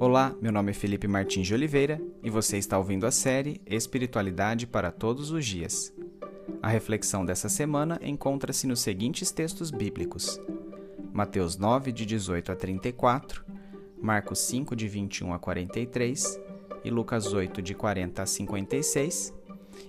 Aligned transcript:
Olá, 0.00 0.34
meu 0.40 0.50
nome 0.50 0.70
é 0.70 0.72
Felipe 0.72 1.06
Martins 1.06 1.46
de 1.46 1.52
Oliveira 1.52 2.00
e 2.22 2.30
você 2.30 2.56
está 2.56 2.78
ouvindo 2.78 3.06
a 3.06 3.10
série 3.10 3.60
Espiritualidade 3.66 4.66
para 4.66 4.90
Todos 4.90 5.30
os 5.30 5.44
Dias. 5.44 5.92
A 6.62 6.68
reflexão 6.68 7.22
dessa 7.22 7.50
semana 7.50 8.00
encontra-se 8.02 8.66
nos 8.66 8.80
seguintes 8.80 9.30
textos 9.30 9.70
bíblicos: 9.70 10.40
Mateus 11.12 11.58
9, 11.58 11.92
de 11.92 12.06
18 12.06 12.50
a 12.50 12.56
34, 12.56 13.44
Marcos 14.00 14.38
5, 14.38 14.74
de 14.74 14.88
21 14.88 15.34
a 15.34 15.38
43 15.38 16.40
e 16.82 16.90
Lucas 16.90 17.34
8, 17.34 17.60
de 17.60 17.74
40 17.74 18.22
a 18.22 18.26
56, 18.26 19.34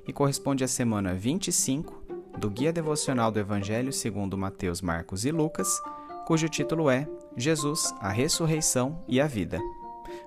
e 0.05 0.11
corresponde 0.11 0.65
à 0.65 0.67
semana 0.67 1.13
25 1.13 2.03
do 2.37 2.49
Guia 2.49 2.73
Devocional 2.73 3.31
do 3.31 3.39
Evangelho 3.39 3.93
segundo 3.93 4.37
Mateus, 4.37 4.81
Marcos 4.81 5.23
e 5.23 5.31
Lucas, 5.31 5.81
cujo 6.27 6.49
título 6.49 6.89
é 6.89 7.07
Jesus, 7.37 7.95
a 8.01 8.09
Ressurreição 8.09 9.05
e 9.07 9.21
a 9.21 9.25
Vida. 9.25 9.57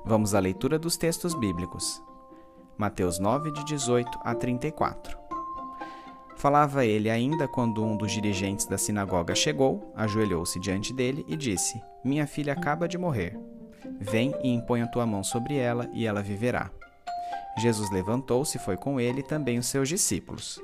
Vamos 0.06 0.34
à 0.34 0.38
leitura 0.38 0.78
dos 0.78 0.98
textos 0.98 1.32
bíblicos. 1.32 2.02
Mateus 2.76 3.18
9, 3.18 3.50
de 3.52 3.64
18 3.64 4.18
a 4.22 4.34
34. 4.34 5.16
Falava 6.36 6.84
ele 6.84 7.08
ainda 7.08 7.48
quando 7.48 7.82
um 7.82 7.96
dos 7.96 8.12
dirigentes 8.12 8.66
da 8.66 8.76
sinagoga 8.76 9.34
chegou, 9.34 9.90
ajoelhou-se 9.96 10.60
diante 10.60 10.92
dele 10.92 11.24
e 11.26 11.34
disse: 11.34 11.80
Minha 12.04 12.26
filha 12.26 12.52
acaba 12.52 12.86
de 12.86 12.98
morrer. 12.98 13.38
Vem 13.98 14.34
e 14.42 14.50
impõe 14.50 14.82
a 14.82 14.86
tua 14.86 15.06
mão 15.06 15.24
sobre 15.24 15.56
ela, 15.56 15.88
e 15.94 16.06
ela 16.06 16.22
viverá. 16.22 16.70
Jesus 17.56 17.90
levantou-se 17.90 18.58
e 18.58 18.60
foi 18.60 18.76
com 18.76 19.00
ele 19.00 19.22
também 19.22 19.58
os 19.58 19.68
seus 19.68 19.88
discípulos. 19.88 20.60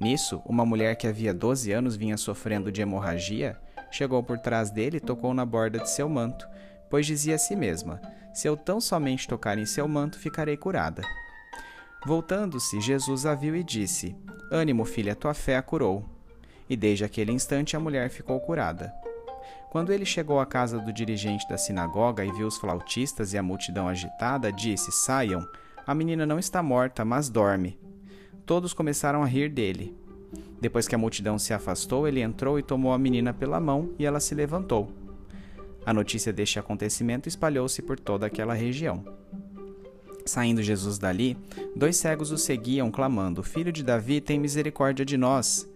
Nisso, 0.00 0.42
uma 0.44 0.66
mulher 0.66 0.96
que 0.96 1.06
havia 1.06 1.32
doze 1.32 1.70
anos 1.70 1.94
vinha 1.94 2.16
sofrendo 2.16 2.72
de 2.72 2.82
hemorragia, 2.82 3.56
chegou 3.92 4.24
por 4.24 4.38
trás 4.38 4.72
dele 4.72 4.96
e 4.96 5.00
tocou 5.00 5.32
na 5.32 5.46
borda 5.46 5.78
de 5.78 5.88
seu 5.88 6.08
manto, 6.08 6.48
pois 6.88 7.06
dizia 7.06 7.36
a 7.36 7.38
si 7.38 7.54
mesma: 7.54 8.00
Se 8.32 8.48
eu 8.48 8.56
tão 8.56 8.80
somente 8.80 9.26
tocar 9.26 9.58
em 9.58 9.66
seu 9.66 9.86
manto, 9.88 10.18
ficarei 10.18 10.56
curada. 10.56 11.02
Voltando-se, 12.06 12.80
Jesus 12.80 13.26
a 13.26 13.34
viu 13.34 13.54
e 13.54 13.62
disse: 13.62 14.16
Ânimo, 14.50 14.84
filha, 14.84 15.14
tua 15.14 15.34
fé 15.34 15.56
a 15.56 15.62
curou. 15.62 16.04
E 16.68 16.76
desde 16.76 17.04
aquele 17.04 17.32
instante 17.32 17.76
a 17.76 17.80
mulher 17.80 18.08
ficou 18.08 18.38
curada. 18.40 18.92
Quando 19.70 19.92
ele 19.92 20.04
chegou 20.04 20.40
à 20.40 20.46
casa 20.46 20.78
do 20.78 20.92
dirigente 20.92 21.48
da 21.48 21.58
sinagoga 21.58 22.24
e 22.24 22.32
viu 22.32 22.46
os 22.46 22.56
flautistas 22.56 23.32
e 23.32 23.38
a 23.38 23.42
multidão 23.42 23.88
agitada, 23.88 24.52
disse: 24.52 24.90
Saiam, 24.90 25.46
a 25.86 25.94
menina 25.94 26.24
não 26.24 26.38
está 26.38 26.62
morta, 26.62 27.04
mas 27.04 27.28
dorme. 27.28 27.78
Todos 28.46 28.72
começaram 28.72 29.22
a 29.22 29.26
rir 29.26 29.48
dele. 29.48 29.96
Depois 30.60 30.86
que 30.86 30.94
a 30.94 30.98
multidão 30.98 31.38
se 31.38 31.52
afastou, 31.52 32.06
ele 32.06 32.20
entrou 32.20 32.58
e 32.58 32.62
tomou 32.62 32.92
a 32.92 32.98
menina 32.98 33.32
pela 33.32 33.60
mão 33.60 33.94
e 33.98 34.04
ela 34.04 34.20
se 34.20 34.34
levantou. 34.34 34.92
A 35.84 35.92
notícia 35.92 36.32
deste 36.32 36.58
acontecimento 36.58 37.28
espalhou-se 37.28 37.80
por 37.82 37.98
toda 37.98 38.26
aquela 38.26 38.54
região. 38.54 39.04
Saindo 40.24 40.62
Jesus 40.62 40.98
dali, 40.98 41.36
dois 41.74 41.96
cegos 41.96 42.30
o 42.30 42.38
seguiam, 42.38 42.90
clamando: 42.90 43.42
Filho 43.42 43.72
de 43.72 43.82
Davi, 43.82 44.20
tem 44.20 44.38
misericórdia 44.38 45.04
de 45.04 45.16
nós. 45.16 45.68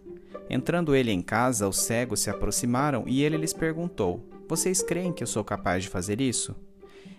Entrando 0.49 0.95
ele 0.95 1.11
em 1.11 1.23
casa, 1.23 1.69
os 1.69 1.79
cegos 1.79 2.21
se 2.21 2.31
aproximaram 2.31 3.05
e 3.07 3.23
ele 3.23 3.37
lhes 3.37 3.53
perguntou: 3.53 4.25
Vocês 4.49 4.83
creem 4.83 5.13
que 5.13 5.23
eu 5.23 5.27
sou 5.27 5.43
capaz 5.43 5.83
de 5.83 5.89
fazer 5.89 6.21
isso? 6.21 6.55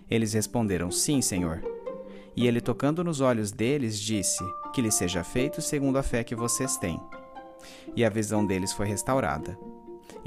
Eles 0.08 0.32
responderam: 0.32 0.90
Sim, 0.90 1.20
Senhor. 1.20 1.62
E 2.36 2.46
ele, 2.46 2.60
tocando 2.60 3.02
nos 3.02 3.20
olhos 3.20 3.50
deles, 3.50 3.98
disse: 3.98 4.44
Que 4.72 4.80
lhe 4.80 4.92
seja 4.92 5.24
feito 5.24 5.60
segundo 5.60 5.98
a 5.98 6.02
fé 6.02 6.22
que 6.22 6.36
vocês 6.36 6.76
têm. 6.76 7.00
E 7.96 8.04
a 8.04 8.10
visão 8.10 8.46
deles 8.46 8.72
foi 8.72 8.86
restaurada. 8.86 9.58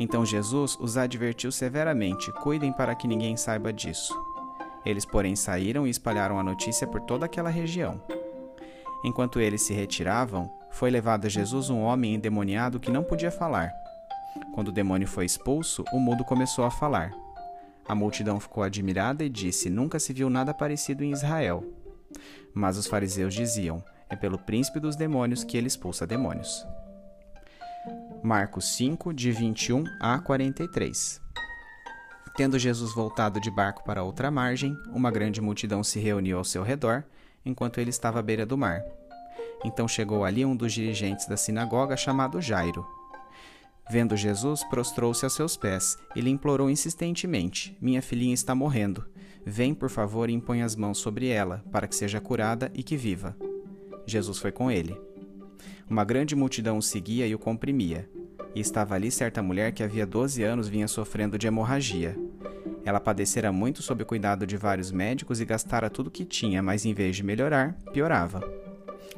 Então 0.02 0.26
Jesus 0.26 0.78
os 0.80 0.96
advertiu 0.96 1.52
severamente: 1.52 2.32
Cuidem 2.42 2.72
para 2.72 2.96
que 2.96 3.06
ninguém 3.06 3.36
saiba 3.36 3.74
disso. 3.74 4.18
Eles, 4.86 5.04
porém, 5.04 5.36
saíram 5.36 5.86
e 5.86 5.90
espalharam 5.90 6.40
a 6.40 6.44
notícia 6.44 6.88
por 6.88 7.02
toda 7.02 7.26
aquela 7.26 7.50
região. 7.50 8.02
Enquanto 9.04 9.42
eles 9.42 9.62
se 9.62 9.74
retiravam, 9.74 10.50
foi 10.72 10.90
levado 10.90 11.26
a 11.26 11.30
Jesus 11.30 11.70
um 11.70 11.82
homem 11.82 12.16
endemoniado 12.16 12.80
que 12.80 12.90
não 12.90 13.04
podia 13.04 13.30
falar. 13.30 13.74
Quando 14.54 14.70
o 14.70 14.72
demônio 14.72 15.08
foi 15.08 15.26
expulso, 15.26 15.84
o 15.92 16.00
mudo 16.00 16.24
começou 16.24 16.64
a 16.64 16.72
falar. 16.72 17.12
A 17.86 17.94
multidão 17.94 18.40
ficou 18.40 18.64
admirada 18.64 19.26
e 19.26 19.30
disse: 19.30 19.70
Nunca 19.70 20.00
se 20.00 20.14
viu 20.14 20.30
nada 20.30 20.54
parecido 20.54 21.04
em 21.04 21.12
Israel. 21.12 21.62
Mas 22.54 22.78
os 22.78 22.88
fariseus 22.88 23.34
diziam: 23.34 23.84
É 24.10 24.16
pelo 24.16 24.38
príncipe 24.38 24.80
dos 24.80 24.96
demônios 24.96 25.44
que 25.44 25.58
ele 25.58 25.68
expulsa 25.68 26.08
demônios. 26.08 26.66
Marcos 28.24 28.76
5, 28.76 29.14
de 29.14 29.32
21 29.32 29.86
a 30.00 30.20
43 30.20 31.22
Tendo 32.36 32.60
Jesus 32.60 32.94
voltado 32.94 33.40
de 33.40 33.50
barco 33.50 33.84
para 33.84 34.04
outra 34.04 34.30
margem, 34.30 34.78
uma 34.94 35.10
grande 35.10 35.40
multidão 35.40 35.84
se 35.84 36.00
reuniu 36.00 36.38
ao 36.38 36.44
seu 36.44 36.62
redor, 36.62 37.06
enquanto 37.46 37.80
ele 37.80 37.90
estava 37.90 38.20
à 38.20 38.22
beira 38.22 38.46
do 38.46 38.58
mar. 38.58 38.84
Então 39.64 39.88
chegou 39.88 40.26
ali 40.26 40.46
um 40.46 40.56
dos 40.56 40.74
dirigentes 40.74 41.28
da 41.28 41.38
sinagoga 41.38 41.96
chamado 41.96 42.42
Jairo. 42.42 42.86
Vendo 43.90 44.18
Jesus, 44.18 44.64
prostrou-se 44.66 45.24
aos 45.24 45.34
seus 45.34 45.56
pés 45.56 45.98
e 46.14 46.20
lhe 46.20 46.30
implorou 46.30 46.70
insistentemente: 46.70 47.78
Minha 47.82 48.02
filhinha 48.02 48.34
está 48.34 48.54
morrendo. 48.54 49.06
Vem, 49.46 49.74
por 49.74 49.90
favor, 49.90 50.30
e 50.30 50.34
impõe 50.34 50.62
as 50.62 50.76
mãos 50.76 50.98
sobre 50.98 51.30
ela, 51.30 51.64
para 51.72 51.88
que 51.88 51.96
seja 51.96 52.20
curada 52.20 52.70
e 52.76 52.84
que 52.84 52.98
viva. 52.98 53.36
Jesus 54.06 54.40
foi 54.40 54.52
com 54.52 54.70
ele. 54.70 55.00
Uma 55.90 56.04
grande 56.04 56.36
multidão 56.36 56.78
o 56.78 56.84
seguia 56.84 57.26
e 57.26 57.34
o 57.34 57.40
comprimia. 57.40 58.08
E 58.54 58.60
estava 58.60 58.94
ali 58.94 59.10
certa 59.10 59.42
mulher 59.42 59.72
que 59.72 59.82
havia 59.82 60.06
doze 60.06 60.44
anos 60.44 60.68
vinha 60.68 60.88
sofrendo 60.88 61.36
de 61.36 61.48
hemorragia. 61.48 62.16
Ela 62.86 63.00
padecera 63.00 63.52
muito 63.52 63.82
sob 63.82 64.04
o 64.04 64.06
cuidado 64.06 64.46
de 64.46 64.56
vários 64.56 64.92
médicos 64.92 65.42
e 65.42 65.46
gastara 65.46 65.90
tudo 65.90 66.08
o 66.08 66.12
que 66.12 66.24
tinha, 66.24 66.62
mas 66.62 66.86
em 66.86 66.94
vez 66.94 67.16
de 67.16 67.24
melhorar, 67.24 67.74
piorava. 67.92 68.40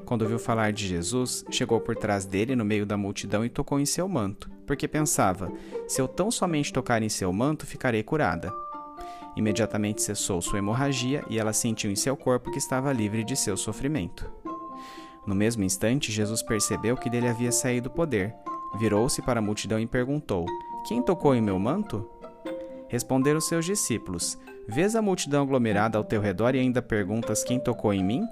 Quando 0.06 0.22
ouviu 0.22 0.40
falar 0.40 0.72
de 0.72 0.88
Jesus, 0.88 1.44
chegou 1.52 1.82
por 1.82 1.96
trás 1.96 2.26
dele 2.26 2.56
no 2.56 2.64
meio 2.64 2.86
da 2.86 2.96
multidão 2.96 3.44
e 3.44 3.50
tocou 3.50 3.78
em 3.78 3.86
seu 3.86 4.08
manto, 4.08 4.50
porque 4.66 4.88
pensava: 4.88 5.52
se 5.90 6.00
eu 6.00 6.08
tão 6.08 6.32
somente 6.32 6.72
tocar 6.72 7.04
em 7.04 7.10
seu 7.10 7.34
manto, 7.34 7.66
ficarei 7.66 8.02
curada. 8.02 8.52
Imediatamente 9.36 10.02
cessou 10.02 10.42
sua 10.42 10.60
hemorragia 10.60 11.24
e 11.30 11.38
ela 11.38 11.52
sentiu 11.52 11.92
em 11.92 11.96
seu 11.98 12.16
corpo 12.16 12.50
que 12.50 12.58
estava 12.58 12.94
livre 12.94 13.26
de 13.26 13.36
seu 13.36 13.58
sofrimento. 13.58 14.30
No 15.26 15.36
mesmo 15.36 15.64
instante, 15.64 16.12
Jesus 16.12 16.42
percebeu 16.42 16.98
que 16.98 17.10
dele 17.10 17.28
havia 17.28 17.52
saído 17.52 17.90
poder. 17.90 18.34
Virou-se 18.80 19.22
para 19.22 19.40
a 19.40 19.44
multidão 19.44 19.80
e 19.80 19.86
perguntou: 19.86 20.46
Quem 20.88 21.02
tocou 21.02 21.36
em 21.36 21.42
meu 21.42 21.60
manto? 21.60 22.10
Responderam 22.88 23.40
seus 23.40 23.66
discípulos: 23.66 24.38
Vês 24.68 24.96
a 24.96 25.02
multidão 25.02 25.44
aglomerada 25.44 25.98
ao 25.98 26.04
teu 26.04 26.22
redor 26.22 26.56
e 26.56 26.60
ainda 26.60 26.82
perguntas: 26.82 27.44
Quem 27.44 27.60
tocou 27.60 27.94
em 27.94 28.04
mim? 28.04 28.26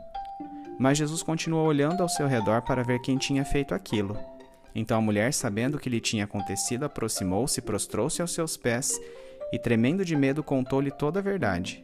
Mas 0.80 0.98
Jesus 0.98 1.22
continuou 1.22 1.68
olhando 1.68 2.02
ao 2.02 2.10
seu 2.10 2.26
redor 2.26 2.62
para 2.62 2.84
ver 2.84 3.00
quem 3.00 3.18
tinha 3.18 3.44
feito 3.44 3.76
aquilo. 3.76 4.18
Então 4.74 4.98
a 4.98 5.02
mulher, 5.02 5.34
sabendo 5.34 5.76
o 5.76 5.80
que 5.80 5.90
lhe 5.90 6.00
tinha 6.00 6.24
acontecido, 6.24 6.86
aproximou-se, 6.86 7.62
prostrou-se 7.62 8.22
aos 8.22 8.34
seus 8.34 8.56
pés 8.56 9.00
e, 9.52 9.60
tremendo 9.60 10.06
de 10.06 10.16
medo, 10.16 10.44
contou-lhe 10.44 10.92
toda 10.92 11.20
a 11.20 11.24
verdade. 11.24 11.84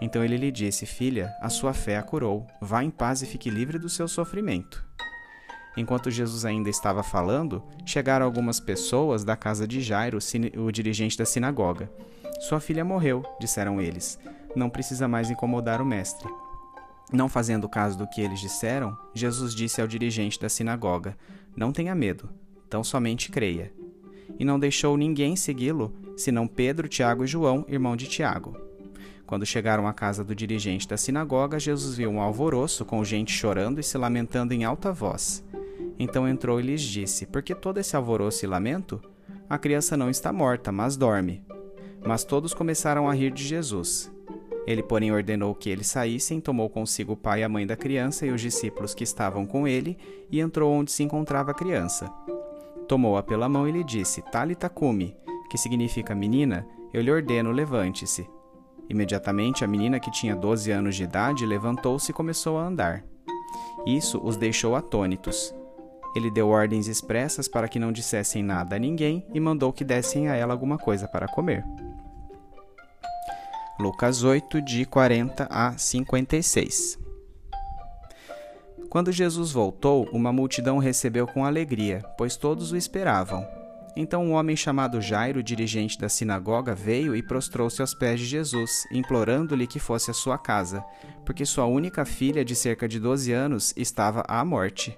Então 0.00 0.24
ele 0.24 0.36
lhe 0.36 0.50
disse: 0.50 0.86
Filha, 0.86 1.34
a 1.40 1.48
sua 1.48 1.72
fé 1.72 1.96
a 1.96 2.02
curou. 2.02 2.46
Vá 2.60 2.84
em 2.84 2.90
paz 2.90 3.22
e 3.22 3.26
fique 3.26 3.50
livre 3.50 3.78
do 3.78 3.88
seu 3.88 4.06
sofrimento. 4.06 4.84
Enquanto 5.76 6.10
Jesus 6.10 6.44
ainda 6.44 6.68
estava 6.68 7.02
falando, 7.02 7.62
chegaram 7.86 8.26
algumas 8.26 8.58
pessoas 8.58 9.24
da 9.24 9.36
casa 9.36 9.66
de 9.66 9.80
Jairo, 9.80 10.18
o 10.56 10.72
dirigente 10.72 11.16
da 11.16 11.24
sinagoga. 11.24 11.90
Sua 12.40 12.58
filha 12.58 12.84
morreu, 12.84 13.24
disseram 13.40 13.80
eles. 13.80 14.18
Não 14.56 14.68
precisa 14.68 15.06
mais 15.06 15.30
incomodar 15.30 15.80
o 15.80 15.86
mestre. 15.86 16.28
Não 17.12 17.28
fazendo 17.28 17.68
caso 17.68 17.96
do 17.96 18.08
que 18.08 18.20
eles 18.20 18.40
disseram, 18.40 18.96
Jesus 19.14 19.54
disse 19.54 19.80
ao 19.80 19.86
dirigente 19.86 20.38
da 20.38 20.48
sinagoga: 20.48 21.16
Não 21.56 21.72
tenha 21.72 21.94
medo, 21.94 22.28
tão 22.68 22.82
somente 22.82 23.30
creia. 23.30 23.72
E 24.38 24.44
não 24.44 24.58
deixou 24.58 24.96
ninguém 24.96 25.36
segui-lo, 25.36 25.94
senão 26.16 26.46
Pedro, 26.46 26.88
Tiago 26.88 27.24
e 27.24 27.26
João, 27.26 27.64
irmão 27.68 27.96
de 27.96 28.06
Tiago. 28.06 28.67
Quando 29.28 29.44
chegaram 29.44 29.86
à 29.86 29.92
casa 29.92 30.24
do 30.24 30.34
dirigente 30.34 30.88
da 30.88 30.96
sinagoga, 30.96 31.60
Jesus 31.60 31.98
viu 31.98 32.08
um 32.08 32.18
alvoroço 32.18 32.82
com 32.82 33.04
gente 33.04 33.30
chorando 33.30 33.78
e 33.78 33.82
se 33.82 33.98
lamentando 33.98 34.54
em 34.54 34.64
alta 34.64 34.90
voz. 34.90 35.44
Então 35.98 36.26
entrou 36.26 36.58
e 36.58 36.62
lhes 36.62 36.80
disse: 36.80 37.26
Por 37.26 37.42
que 37.42 37.54
todo 37.54 37.76
esse 37.76 37.94
alvoroço 37.94 38.46
e 38.46 38.48
lamento? 38.48 38.98
A 39.46 39.58
criança 39.58 39.98
não 39.98 40.08
está 40.08 40.32
morta, 40.32 40.72
mas 40.72 40.96
dorme. 40.96 41.44
Mas 42.06 42.24
todos 42.24 42.54
começaram 42.54 43.06
a 43.06 43.12
rir 43.12 43.30
de 43.30 43.44
Jesus. 43.44 44.10
Ele, 44.66 44.82
porém, 44.82 45.12
ordenou 45.12 45.54
que 45.54 45.68
eles 45.68 45.88
saíssem, 45.88 46.40
tomou 46.40 46.70
consigo 46.70 47.12
o 47.12 47.16
pai 47.16 47.40
e 47.40 47.44
a 47.44 47.50
mãe 47.50 47.66
da 47.66 47.76
criança 47.76 48.24
e 48.24 48.30
os 48.30 48.40
discípulos 48.40 48.94
que 48.94 49.04
estavam 49.04 49.44
com 49.44 49.68
ele, 49.68 49.98
e 50.32 50.40
entrou 50.40 50.72
onde 50.72 50.90
se 50.90 51.02
encontrava 51.02 51.50
a 51.50 51.54
criança. 51.54 52.10
Tomou-a 52.88 53.22
pela 53.22 53.46
mão 53.46 53.68
e 53.68 53.72
lhe 53.72 53.84
disse: 53.84 54.22
Talita 54.32 54.70
cumi, 54.70 55.14
que 55.50 55.58
significa 55.58 56.14
menina, 56.14 56.66
eu 56.94 57.02
lhe 57.02 57.10
ordeno, 57.10 57.52
levante-se. 57.52 58.26
Imediatamente 58.88 59.64
a 59.64 59.68
menina, 59.68 60.00
que 60.00 60.10
tinha 60.10 60.34
doze 60.34 60.70
anos 60.70 60.96
de 60.96 61.04
idade, 61.04 61.44
levantou-se 61.44 62.10
e 62.10 62.14
começou 62.14 62.58
a 62.58 62.64
andar. 62.64 63.04
Isso 63.86 64.20
os 64.22 64.36
deixou 64.36 64.74
atônitos. 64.74 65.54
Ele 66.16 66.30
deu 66.30 66.48
ordens 66.48 66.88
expressas 66.88 67.46
para 67.46 67.68
que 67.68 67.78
não 67.78 67.92
dissessem 67.92 68.42
nada 68.42 68.76
a 68.76 68.78
ninguém 68.78 69.26
e 69.32 69.38
mandou 69.38 69.72
que 69.72 69.84
dessem 69.84 70.28
a 70.28 70.34
ela 70.34 70.54
alguma 70.54 70.78
coisa 70.78 71.06
para 71.06 71.28
comer. 71.28 71.64
Lucas 73.78 74.24
8, 74.24 74.60
de 74.62 74.84
40 74.84 75.46
a 75.50 75.76
56. 75.78 76.98
Quando 78.88 79.12
Jesus 79.12 79.52
voltou, 79.52 80.08
uma 80.12 80.32
multidão 80.32 80.78
recebeu 80.78 81.26
com 81.26 81.44
alegria, 81.44 82.02
pois 82.16 82.36
todos 82.36 82.72
o 82.72 82.76
esperavam. 82.76 83.46
Então 83.96 84.24
um 84.24 84.32
homem 84.32 84.56
chamado 84.56 85.00
Jairo, 85.00 85.42
dirigente 85.42 85.98
da 85.98 86.08
sinagoga, 86.08 86.74
veio 86.74 87.16
e 87.16 87.22
prostrou-se 87.22 87.80
aos 87.80 87.94
pés 87.94 88.20
de 88.20 88.26
Jesus, 88.26 88.86
implorando-lhe 88.92 89.66
que 89.66 89.78
fosse 89.78 90.10
à 90.10 90.14
sua 90.14 90.38
casa, 90.38 90.84
porque 91.24 91.44
sua 91.44 91.66
única 91.66 92.04
filha, 92.04 92.44
de 92.44 92.54
cerca 92.54 92.88
de 92.88 93.00
12 93.00 93.32
anos, 93.32 93.74
estava 93.76 94.22
à 94.28 94.44
morte. 94.44 94.96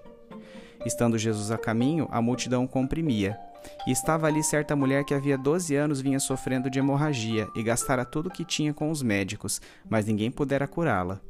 Estando 0.84 1.18
Jesus 1.18 1.50
a 1.50 1.58
caminho, 1.58 2.08
a 2.10 2.22
multidão 2.22 2.66
comprimia. 2.66 3.38
E 3.86 3.92
estava 3.92 4.26
ali 4.26 4.42
certa 4.42 4.74
mulher 4.74 5.04
que 5.04 5.14
havia 5.14 5.36
12 5.36 5.74
anos 5.74 6.00
vinha 6.00 6.18
sofrendo 6.18 6.70
de 6.70 6.78
hemorragia 6.78 7.46
e 7.54 7.62
gastara 7.62 8.04
tudo 8.04 8.28
o 8.28 8.30
que 8.30 8.44
tinha 8.44 8.72
com 8.72 8.90
os 8.90 9.02
médicos, 9.02 9.60
mas 9.88 10.06
ninguém 10.06 10.30
pudera 10.30 10.66
curá-la. 10.66 11.20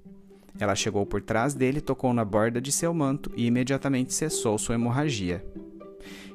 Ela 0.59 0.75
chegou 0.75 1.07
por 1.07 1.23
trás 1.23 1.55
dele, 1.55 1.81
tocou 1.81 2.13
na 2.13 2.25
borda 2.25 2.61
de 2.61 2.73
seu 2.73 2.93
manto 2.93 3.31
e 3.37 3.47
imediatamente 3.47 4.13
cessou 4.13 4.59
sua 4.59 4.75
hemorragia. 4.75 5.45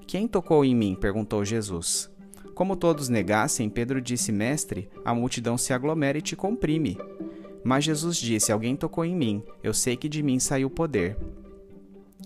Quem 0.08 0.28
tocou 0.28 0.64
em 0.64 0.76
mim? 0.76 0.96
perguntou 0.96 1.44
Jesus. 1.44 2.10
Como 2.54 2.76
todos 2.76 3.10
negassem, 3.10 3.70
Pedro 3.70 4.00
disse: 4.00 4.32
Mestre, 4.32 4.90
a 5.04 5.14
multidão 5.14 5.58
se 5.58 5.74
aglomera 5.74 6.18
e 6.18 6.22
te 6.22 6.36
comprime. 6.36 6.98
Mas 7.64 7.84
Jesus 7.84 8.18
disse: 8.18 8.52
Alguém 8.52 8.76
tocou 8.76 9.04
em 9.04 9.16
mim, 9.16 9.44
eu 9.64 9.74
sei 9.74 9.98
que 9.98 10.08
de 10.08 10.24
mim 10.24 10.40
saiu 10.40 10.70
poder. 10.70 11.18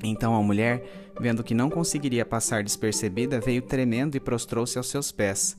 Então 0.04 0.36
a 0.36 0.44
mulher, 0.44 0.84
vendo 1.20 1.44
que 1.44 1.54
não 1.54 1.70
conseguiria 1.70 2.26
passar 2.26 2.64
despercebida, 2.64 3.40
veio 3.40 3.62
tremendo 3.62 4.16
e 4.16 4.20
prostrou-se 4.20 4.78
aos 4.78 4.88
seus 4.88 5.12
pés. 5.12 5.58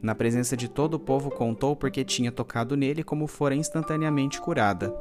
Na 0.00 0.14
presença 0.14 0.56
de 0.56 0.68
todo 0.68 0.94
o 0.94 1.00
povo, 1.00 1.30
contou 1.30 1.76
porque 1.76 2.04
tinha 2.04 2.32
tocado 2.32 2.76
nele, 2.76 3.02
como 3.02 3.26
fora 3.26 3.54
instantaneamente 3.54 4.40
curada. 4.40 4.94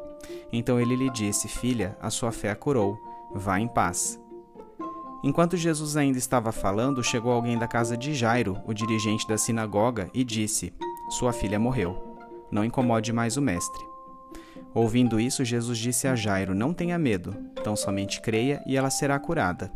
Então 0.52 0.80
ele 0.80 0.96
lhe 0.96 1.10
disse: 1.10 1.48
Filha, 1.48 1.98
a 2.02 2.10
sua 2.10 2.32
fé 2.32 2.52
a 2.52 2.56
curou. 2.56 2.98
Vá 3.34 3.60
em 3.60 3.68
paz. 3.68 4.20
Enquanto 5.24 5.58
Jesus 5.58 5.98
ainda 5.98 6.18
estava 6.18 6.52
falando, 6.52 7.04
chegou 7.04 7.32
alguém 7.32 7.58
da 7.58 7.68
casa 7.68 7.98
de 7.98 8.14
Jairo, 8.14 8.62
o 8.66 8.74
dirigente 8.74 9.28
da 9.28 9.38
sinagoga, 9.38 10.10
e 10.14 10.24
disse: 10.24 10.74
Sua 11.10 11.34
filha 11.34 11.60
morreu. 11.60 12.18
Não 12.52 12.64
incomode 12.64 13.12
mais 13.12 13.36
o 13.36 13.42
mestre. 13.42 13.84
Ouvindo 14.74 15.20
isso, 15.20 15.44
Jesus 15.44 15.78
disse 15.78 16.08
a 16.08 16.16
Jairo: 16.16 16.54
Não 16.54 16.74
tenha 16.74 16.98
medo, 16.98 17.34
tão 17.64 17.76
somente 17.76 18.22
creia 18.22 18.62
e 18.66 18.78
ela 18.78 18.90
será 18.90 19.18
curada. 19.20 19.72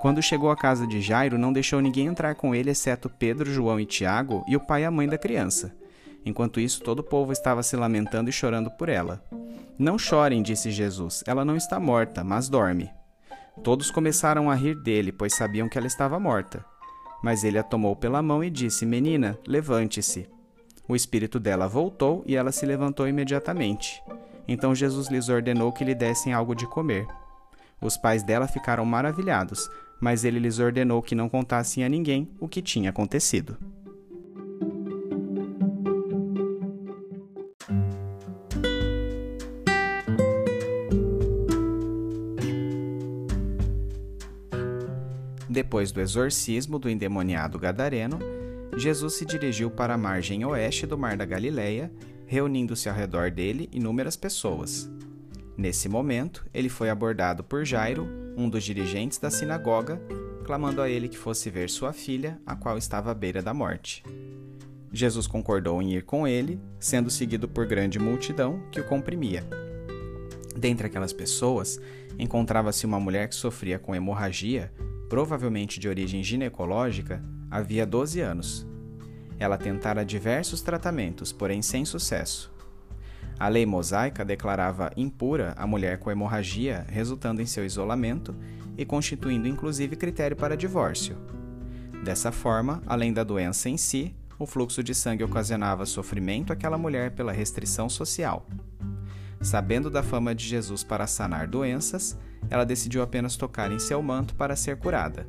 Quando 0.00 0.20
chegou 0.20 0.50
à 0.50 0.56
casa 0.56 0.84
de 0.86 1.00
Jairo, 1.00 1.38
não 1.38 1.52
deixou 1.52 1.80
ninguém 1.80 2.06
entrar 2.06 2.34
com 2.34 2.52
ele, 2.52 2.70
exceto 2.70 3.08
Pedro, 3.08 3.52
João 3.52 3.78
e 3.78 3.86
Tiago 3.86 4.44
e 4.48 4.56
o 4.56 4.60
pai 4.60 4.82
e 4.82 4.84
a 4.84 4.90
mãe 4.90 5.06
da 5.06 5.16
criança. 5.16 5.72
Enquanto 6.26 6.58
isso, 6.58 6.82
todo 6.82 6.98
o 6.98 7.04
povo 7.04 7.32
estava 7.32 7.62
se 7.62 7.76
lamentando 7.76 8.28
e 8.28 8.32
chorando 8.32 8.70
por 8.72 8.88
ela. 8.88 9.22
Não 9.78 9.96
chorem, 9.96 10.42
disse 10.42 10.70
Jesus, 10.70 11.22
ela 11.26 11.44
não 11.44 11.56
está 11.56 11.78
morta, 11.78 12.24
mas 12.24 12.48
dorme. 12.48 12.90
Todos 13.62 13.90
começaram 13.90 14.50
a 14.50 14.54
rir 14.54 14.74
dele, 14.74 15.12
pois 15.12 15.34
sabiam 15.34 15.68
que 15.68 15.76
ela 15.76 15.86
estava 15.86 16.18
morta. 16.18 16.64
Mas 17.22 17.44
ele 17.44 17.58
a 17.58 17.62
tomou 17.62 17.94
pela 17.94 18.22
mão 18.22 18.42
e 18.42 18.50
disse: 18.50 18.86
Menina, 18.86 19.38
levante-se. 19.46 20.28
O 20.88 20.96
espírito 20.96 21.38
dela 21.38 21.68
voltou 21.68 22.24
e 22.26 22.34
ela 22.34 22.50
se 22.50 22.66
levantou 22.66 23.06
imediatamente. 23.06 24.02
Então 24.48 24.74
Jesus 24.74 25.08
lhes 25.08 25.28
ordenou 25.28 25.72
que 25.72 25.84
lhe 25.84 25.94
dessem 25.94 26.32
algo 26.32 26.54
de 26.54 26.66
comer. 26.66 27.06
Os 27.80 27.96
pais 27.96 28.22
dela 28.22 28.48
ficaram 28.48 28.84
maravilhados, 28.84 29.68
mas 30.00 30.24
ele 30.24 30.38
lhes 30.38 30.58
ordenou 30.58 31.00
que 31.02 31.14
não 31.14 31.28
contassem 31.28 31.84
a 31.84 31.88
ninguém 31.88 32.28
o 32.40 32.48
que 32.48 32.60
tinha 32.60 32.90
acontecido. 32.90 33.56
Depois 45.72 45.90
do 45.90 46.02
exorcismo 46.02 46.78
do 46.78 46.86
endemoniado 46.86 47.58
gadareno, 47.58 48.18
Jesus 48.76 49.14
se 49.14 49.24
dirigiu 49.24 49.70
para 49.70 49.94
a 49.94 49.96
margem 49.96 50.44
oeste 50.44 50.86
do 50.86 50.98
Mar 50.98 51.16
da 51.16 51.24
Galileia, 51.24 51.90
reunindo-se 52.26 52.90
ao 52.90 52.94
redor 52.94 53.30
dele 53.30 53.70
inúmeras 53.72 54.14
pessoas. 54.14 54.86
Nesse 55.56 55.88
momento, 55.88 56.44
ele 56.52 56.68
foi 56.68 56.90
abordado 56.90 57.42
por 57.42 57.64
Jairo, 57.64 58.06
um 58.36 58.50
dos 58.50 58.64
dirigentes 58.64 59.16
da 59.16 59.30
sinagoga, 59.30 59.98
clamando 60.44 60.82
a 60.82 60.90
ele 60.90 61.08
que 61.08 61.16
fosse 61.16 61.48
ver 61.48 61.70
sua 61.70 61.94
filha, 61.94 62.38
a 62.44 62.54
qual 62.54 62.76
estava 62.76 63.10
à 63.10 63.14
beira 63.14 63.40
da 63.40 63.54
morte. 63.54 64.04
Jesus 64.92 65.26
concordou 65.26 65.80
em 65.80 65.94
ir 65.94 66.02
com 66.02 66.28
ele, 66.28 66.60
sendo 66.78 67.08
seguido 67.08 67.48
por 67.48 67.64
grande 67.64 67.98
multidão 67.98 68.62
que 68.70 68.78
o 68.78 68.84
comprimia. 68.84 69.42
Dentre 70.54 70.86
aquelas 70.86 71.14
pessoas, 71.14 71.80
encontrava-se 72.18 72.84
uma 72.84 73.00
mulher 73.00 73.26
que 73.26 73.34
sofria 73.34 73.78
com 73.78 73.94
hemorragia 73.94 74.70
provavelmente 75.12 75.78
de 75.78 75.90
origem 75.90 76.24
ginecológica, 76.24 77.22
havia 77.50 77.84
12 77.84 78.22
anos. 78.22 78.66
Ela 79.38 79.58
tentara 79.58 80.06
diversos 80.06 80.62
tratamentos, 80.62 81.30
porém 81.30 81.60
sem 81.60 81.84
sucesso. 81.84 82.50
A 83.38 83.46
lei 83.46 83.66
mosaica 83.66 84.24
declarava 84.24 84.90
impura 84.96 85.52
a 85.58 85.66
mulher 85.66 85.98
com 85.98 86.10
hemorragia, 86.10 86.86
resultando 86.88 87.42
em 87.42 87.46
seu 87.46 87.62
isolamento 87.62 88.34
e 88.74 88.86
constituindo 88.86 89.46
inclusive 89.46 89.96
critério 89.96 90.34
para 90.34 90.56
divórcio. 90.56 91.14
Dessa 92.02 92.32
forma, 92.32 92.82
além 92.86 93.12
da 93.12 93.22
doença 93.22 93.68
em 93.68 93.76
si, 93.76 94.16
o 94.38 94.46
fluxo 94.46 94.82
de 94.82 94.94
sangue 94.94 95.24
ocasionava 95.24 95.84
sofrimento 95.84 96.54
àquela 96.54 96.78
mulher 96.78 97.10
pela 97.10 97.32
restrição 97.32 97.86
social. 97.86 98.46
Sabendo 99.42 99.90
da 99.90 100.04
fama 100.04 100.36
de 100.36 100.46
Jesus 100.46 100.84
para 100.84 101.04
sanar 101.08 101.48
doenças, 101.48 102.16
ela 102.48 102.64
decidiu 102.64 103.02
apenas 103.02 103.36
tocar 103.36 103.72
em 103.72 103.78
seu 103.78 104.00
manto 104.00 104.36
para 104.36 104.54
ser 104.54 104.76
curada. 104.76 105.26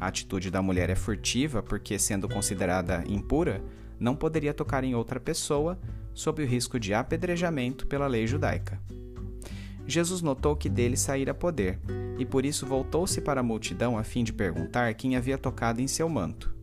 A 0.00 0.06
atitude 0.06 0.50
da 0.50 0.62
mulher 0.62 0.88
é 0.88 0.94
furtiva 0.94 1.62
porque, 1.62 1.98
sendo 1.98 2.26
considerada 2.26 3.04
impura, 3.06 3.62
não 4.00 4.16
poderia 4.16 4.54
tocar 4.54 4.82
em 4.82 4.94
outra 4.94 5.20
pessoa 5.20 5.78
sob 6.14 6.42
o 6.42 6.46
risco 6.46 6.80
de 6.80 6.94
apedrejamento 6.94 7.86
pela 7.86 8.06
lei 8.06 8.26
judaica. 8.26 8.80
Jesus 9.86 10.22
notou 10.22 10.56
que 10.56 10.68
dele 10.70 10.96
saíra 10.96 11.34
poder 11.34 11.78
e 12.18 12.24
por 12.24 12.46
isso 12.46 12.66
voltou-se 12.66 13.20
para 13.20 13.40
a 13.40 13.44
multidão 13.44 13.98
a 13.98 14.04
fim 14.04 14.24
de 14.24 14.32
perguntar 14.32 14.94
quem 14.94 15.16
havia 15.16 15.36
tocado 15.36 15.82
em 15.82 15.86
seu 15.86 16.08
manto. 16.08 16.54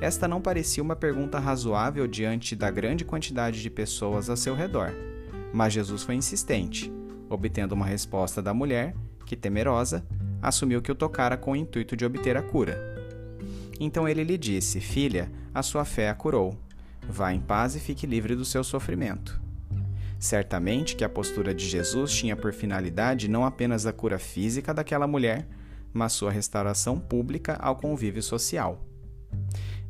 Esta 0.00 0.26
não 0.26 0.40
parecia 0.40 0.82
uma 0.82 0.96
pergunta 0.96 1.38
razoável 1.38 2.06
diante 2.06 2.56
da 2.56 2.70
grande 2.70 3.04
quantidade 3.04 3.60
de 3.60 3.70
pessoas 3.70 4.30
a 4.30 4.36
seu 4.36 4.54
redor 4.54 5.11
mas 5.52 5.72
Jesus 5.72 6.02
foi 6.02 6.14
insistente, 6.14 6.92
obtendo 7.28 7.74
uma 7.74 7.86
resposta 7.86 8.42
da 8.42 8.54
mulher, 8.54 8.94
que, 9.26 9.36
temerosa, 9.36 10.04
assumiu 10.40 10.82
que 10.82 10.90
o 10.90 10.94
tocara 10.94 11.36
com 11.36 11.52
o 11.52 11.56
intuito 11.56 11.96
de 11.96 12.04
obter 12.04 12.36
a 12.36 12.42
cura. 12.42 12.92
Então 13.78 14.08
ele 14.08 14.24
lhe 14.24 14.38
disse: 14.38 14.80
Filha, 14.80 15.30
a 15.54 15.62
sua 15.62 15.84
fé 15.84 16.08
a 16.08 16.14
curou. 16.14 16.58
Vá 17.08 17.32
em 17.32 17.40
paz 17.40 17.74
e 17.74 17.80
fique 17.80 18.06
livre 18.06 18.34
do 18.34 18.44
seu 18.44 18.62
sofrimento. 18.62 19.40
Certamente 20.18 20.94
que 20.94 21.04
a 21.04 21.08
postura 21.08 21.52
de 21.52 21.66
Jesus 21.66 22.12
tinha 22.12 22.36
por 22.36 22.52
finalidade 22.52 23.28
não 23.28 23.44
apenas 23.44 23.86
a 23.86 23.92
cura 23.92 24.20
física 24.20 24.72
daquela 24.72 25.06
mulher, 25.06 25.48
mas 25.92 26.12
sua 26.12 26.30
restauração 26.30 26.98
pública 26.98 27.56
ao 27.60 27.76
convívio 27.76 28.22
social. 28.22 28.80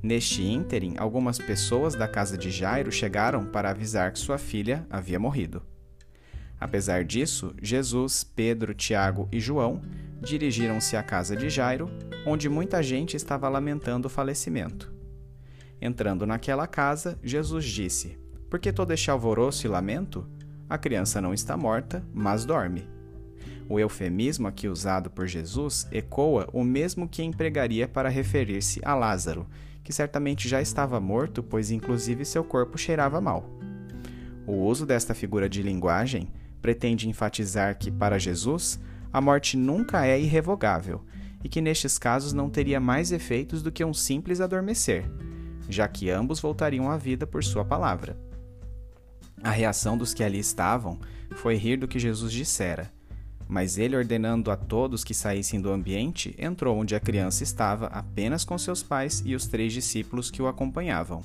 Neste 0.03 0.43
ínterim, 0.43 0.95
algumas 0.99 1.39
pessoas 1.39 1.95
da 1.95 2.09
casa 2.09 2.37
de 2.37 2.51
Jairo 2.51 2.91
chegaram 2.91 3.47
para 3.47 3.71
avisar 3.71 4.11
que 4.11 4.19
sua 4.19 4.37
filha 4.37 4.85
havia 4.91 5.19
morrido. 5.19 5.63
Apesar 6.59 7.05
disso, 7.05 7.55
Jesus, 7.63 8.25
Pedro, 8.25 8.75
Tiago 8.75 9.29
e 9.31 9.39
João 9.39 9.81
dirigiram-se 10.21 10.97
à 10.97 11.03
casa 11.05 11.37
de 11.37 11.49
Jairo, 11.49 11.89
onde 12.27 12.49
muita 12.49 12.83
gente 12.83 13.17
estava 13.17 13.49
lamentando 13.49 14.07
o 14.07 14.11
falecimento. 14.11 14.93
Entrando 15.81 16.27
naquela 16.27 16.67
casa, 16.67 17.17
Jesus 17.23 17.65
disse: 17.65 18.19
Por 18.51 18.59
que 18.59 18.73
todo 18.73 18.93
este 18.93 19.09
alvoroço 19.09 19.67
e 19.67 19.71
lamento? 19.71 20.29
A 20.69 20.79
criança 20.79 21.21
não 21.21 21.33
está 21.33 21.57
morta, 21.57 22.05
mas 22.13 22.45
dorme. 22.45 22.89
O 23.69 23.79
eufemismo 23.79 24.49
aqui 24.49 24.69
usado 24.69 25.11
por 25.11 25.27
Jesus 25.27 25.87
ecoa 25.93 26.49
o 26.53 26.65
mesmo 26.65 27.09
que 27.09 27.23
empregaria 27.23 27.87
para 27.87 28.09
referir-se 28.09 28.81
a 28.85 28.95
Lázaro, 28.95 29.47
que 29.83 29.93
certamente 29.93 30.49
já 30.49 30.61
estava 30.61 31.01
morto, 31.01 31.43
pois 31.43 31.71
inclusive 31.71 32.25
seu 32.25 32.45
corpo 32.45 32.79
cheirava 32.79 33.21
mal. 33.21 33.49
O 34.47 34.53
uso 34.53 34.85
desta 34.85 35.15
figura 35.15 35.49
de 35.49 35.63
linguagem 35.63 36.29
pretende 36.61 37.09
enfatizar 37.09 37.77
que, 37.79 37.91
para 37.91 38.19
Jesus, 38.19 38.79
a 39.13 39.21
morte 39.21 39.57
nunca 39.57 40.07
é 40.07 40.21
irrevogável 40.21 41.05
e 41.45 41.49
que 41.49 41.61
nestes 41.61 41.99
casos 41.99 42.33
não 42.33 42.49
teria 42.49 42.81
mais 42.81 43.13
efeitos 43.13 43.63
do 43.63 43.73
que 43.73 43.85
um 43.85 43.93
simples 43.93 44.41
adormecer, 44.41 45.05
já 45.69 45.87
que 45.89 46.11
ambos 46.11 46.41
voltariam 46.41 46.91
à 46.91 46.97
vida 46.97 47.27
por 47.27 47.43
sua 47.43 47.65
palavra. 47.65 48.17
A 49.43 49.51
reação 49.51 49.99
dos 49.99 50.15
que 50.15 50.23
ali 50.23 50.39
estavam 50.39 51.01
foi 51.33 51.57
rir 51.57 51.77
do 51.77 51.89
que 51.89 51.99
Jesus 51.99 52.33
dissera 52.33 52.93
mas 53.53 53.77
ele, 53.77 53.95
ordenando 53.95 54.51
a 54.51 54.57
todos 54.57 55.05
que 55.05 55.13
saíssem 55.13 55.61
do 55.61 55.71
ambiente, 55.71 56.35
entrou 56.39 56.79
onde 56.79 56.95
a 56.95 57.01
criança 57.01 57.43
estava 57.43 57.85
apenas 57.89 58.47
com 58.47 58.57
seus 58.57 58.83
pais 58.83 59.23
e 59.27 59.35
os 59.35 59.47
três 59.47 59.75
discípulos 59.75 60.31
que 60.31 60.41
o 60.41 60.47
acompanhavam. 60.47 61.23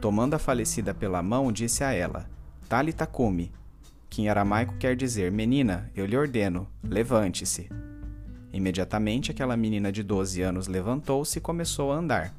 tomando 0.00 0.34
a 0.34 0.38
falecida 0.38 0.94
pela 0.94 1.24
mão, 1.24 1.50
disse 1.50 1.82
a 1.82 1.92
ela: 1.92 2.30
Talita 2.68 3.04
cumi, 3.04 3.50
que 4.08 4.22
em 4.22 4.28
aramaico 4.28 4.76
quer 4.76 4.94
dizer: 4.94 5.32
Menina, 5.32 5.90
eu 5.96 6.06
lhe 6.06 6.16
ordeno, 6.16 6.68
levante-se. 6.84 7.68
Imediatamente 8.52 9.32
aquela 9.32 9.56
menina 9.56 9.90
de 9.90 10.04
12 10.04 10.40
anos 10.40 10.68
levantou-se 10.68 11.36
e 11.36 11.42
começou 11.42 11.90
a 11.90 11.96
andar. 11.96 12.32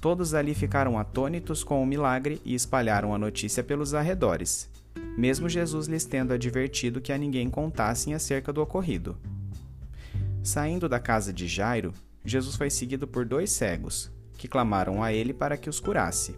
Todos 0.00 0.32
ali 0.32 0.54
ficaram 0.54 0.98
atônitos 0.98 1.62
com 1.62 1.82
o 1.82 1.86
milagre 1.86 2.40
e 2.46 2.54
espalharam 2.54 3.14
a 3.14 3.18
notícia 3.18 3.62
pelos 3.62 3.92
arredores, 3.92 4.70
mesmo 5.16 5.48
Jesus 5.48 5.86
lhes 5.86 6.04
tendo 6.04 6.32
advertido 6.32 7.00
que 7.00 7.12
a 7.12 7.18
ninguém 7.18 7.48
contassem 7.48 8.14
acerca 8.14 8.52
do 8.52 8.62
ocorrido. 8.62 9.16
Saindo 10.42 10.88
da 10.88 10.98
casa 10.98 11.32
de 11.32 11.46
Jairo, 11.48 11.92
Jesus 12.24 12.56
foi 12.56 12.70
seguido 12.70 13.06
por 13.06 13.24
dois 13.24 13.50
cegos, 13.50 14.10
que 14.36 14.48
clamaram 14.48 15.02
a 15.02 15.12
ele 15.12 15.32
para 15.32 15.56
que 15.56 15.70
os 15.70 15.80
curasse. 15.80 16.36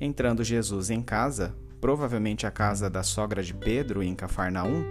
Entrando 0.00 0.42
Jesus 0.42 0.90
em 0.90 1.02
casa, 1.02 1.54
provavelmente 1.80 2.46
a 2.46 2.50
casa 2.50 2.88
da 2.88 3.02
sogra 3.02 3.42
de 3.42 3.54
Pedro 3.54 4.02
em 4.02 4.14
Cafarnaum, 4.14 4.84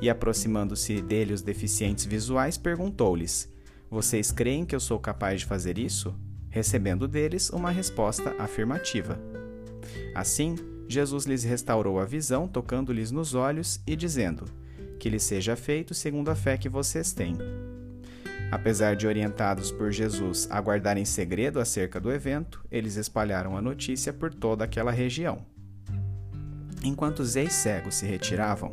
e 0.00 0.08
aproximando-se 0.08 1.00
dele 1.02 1.32
os 1.32 1.42
deficientes 1.42 2.04
visuais, 2.04 2.56
perguntou-lhes: 2.56 3.52
Vocês 3.90 4.30
creem 4.30 4.64
que 4.64 4.74
eu 4.74 4.80
sou 4.80 4.98
capaz 4.98 5.40
de 5.40 5.46
fazer 5.46 5.78
isso? 5.78 6.14
Recebendo 6.50 7.06
deles 7.06 7.50
uma 7.50 7.70
resposta 7.70 8.34
afirmativa. 8.38 9.20
Assim, 10.14 10.56
Jesus 10.88 11.26
lhes 11.26 11.44
restaurou 11.44 12.00
a 12.00 12.04
visão, 12.04 12.48
tocando-lhes 12.48 13.10
nos 13.10 13.34
olhos 13.34 13.80
e 13.86 13.94
dizendo: 13.94 14.46
Que 14.98 15.10
lhes 15.10 15.22
seja 15.22 15.54
feito 15.54 15.92
segundo 15.94 16.30
a 16.30 16.34
fé 16.34 16.56
que 16.56 16.68
vocês 16.68 17.12
têm. 17.12 17.36
Apesar 18.50 18.96
de 18.96 19.06
orientados 19.06 19.70
por 19.70 19.92
Jesus 19.92 20.48
a 20.50 20.58
guardar 20.58 20.96
em 20.96 21.04
segredo 21.04 21.60
acerca 21.60 22.00
do 22.00 22.10
evento, 22.10 22.64
eles 22.70 22.96
espalharam 22.96 23.56
a 23.56 23.60
notícia 23.60 24.10
por 24.10 24.32
toda 24.32 24.64
aquela 24.64 24.90
região. 24.90 25.44
Enquanto 26.82 27.18
os 27.18 27.36
ex-cegos 27.36 27.96
se 27.96 28.06
retiravam, 28.06 28.70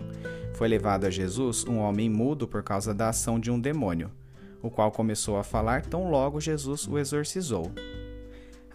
foi 0.54 0.70
levado 0.70 1.06
a 1.06 1.10
Jesus 1.10 1.66
um 1.66 1.80
homem 1.80 2.10
mudo 2.10 2.48
por 2.48 2.64
causa 2.64 2.94
da 2.94 3.10
ação 3.10 3.38
de 3.38 3.52
um 3.52 3.60
demônio, 3.60 4.10
o 4.62 4.70
qual 4.70 4.90
começou 4.92 5.38
a 5.38 5.44
falar 5.44 5.82
tão 5.82 6.10
logo 6.10 6.40
Jesus 6.40 6.88
o 6.88 6.98
exorcizou. 6.98 7.70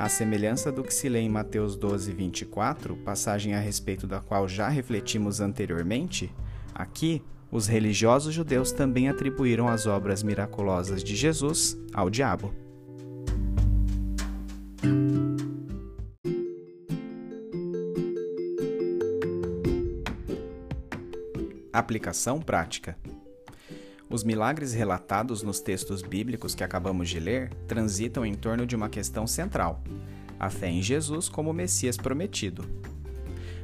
À 0.00 0.08
semelhança 0.08 0.72
do 0.72 0.82
que 0.82 0.94
se 0.94 1.10
lê 1.10 1.18
em 1.18 1.28
Mateus 1.28 1.76
12, 1.76 2.10
24, 2.12 2.96
passagem 2.96 3.52
a 3.52 3.60
respeito 3.60 4.06
da 4.06 4.18
qual 4.18 4.48
já 4.48 4.66
refletimos 4.66 5.42
anteriormente, 5.42 6.34
aqui 6.74 7.22
os 7.52 7.66
religiosos 7.66 8.32
judeus 8.32 8.72
também 8.72 9.10
atribuíram 9.10 9.68
as 9.68 9.86
obras 9.86 10.22
miraculosas 10.22 11.04
de 11.04 11.14
Jesus 11.14 11.76
ao 11.92 12.08
diabo. 12.08 12.54
Aplicação 21.70 22.40
prática. 22.40 22.96
Os 24.10 24.24
milagres 24.24 24.74
relatados 24.74 25.44
nos 25.44 25.60
textos 25.60 26.02
bíblicos 26.02 26.52
que 26.52 26.64
acabamos 26.64 27.08
de 27.08 27.20
ler 27.20 27.54
transitam 27.68 28.26
em 28.26 28.34
torno 28.34 28.66
de 28.66 28.74
uma 28.74 28.88
questão 28.88 29.24
central: 29.24 29.84
a 30.38 30.50
fé 30.50 30.68
em 30.68 30.82
Jesus 30.82 31.28
como 31.28 31.52
Messias 31.52 31.96
prometido. 31.96 32.64